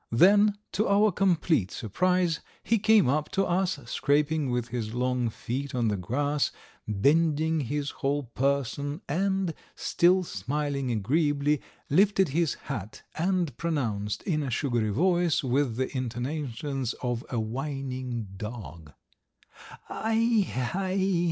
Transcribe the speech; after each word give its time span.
Then, 0.09 0.57
to 0.71 0.87
our 0.87 1.11
complete 1.11 1.69
surprise, 1.69 2.39
he 2.63 2.79
came 2.79 3.07
up 3.07 3.29
to 3.33 3.45
us, 3.45 3.77
scraping 3.85 4.49
with 4.49 4.69
his 4.69 4.95
long 4.95 5.29
feet 5.29 5.75
on 5.75 5.89
the 5.89 5.95
grass, 5.95 6.51
bending 6.87 7.59
his 7.59 7.91
whole 7.91 8.23
person, 8.23 9.01
and, 9.07 9.53
still 9.75 10.23
smiling 10.23 10.89
agreeably, 10.89 11.61
lifted 11.87 12.29
his 12.29 12.55
hat 12.63 13.03
and 13.15 13.55
pronounced 13.57 14.23
in 14.23 14.41
a 14.41 14.49
sugary 14.49 14.89
voice 14.89 15.43
with 15.43 15.75
the 15.75 15.95
intonations 15.95 16.93
of 17.03 17.23
a 17.29 17.39
whining 17.39 18.25
dog: 18.37 18.93
"Aie, 19.91 20.51
aie 20.73 21.19